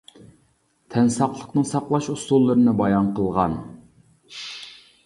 تەن 0.95 1.11
ساقلىقنى 1.17 1.63
ساقلاش 1.73 2.09
ئۇسۇللىرىنى 2.15 2.75
بايان 2.81 3.13
قىلغان. 3.21 3.59